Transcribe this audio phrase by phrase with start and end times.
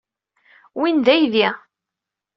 [0.79, 1.47] Win d aydi.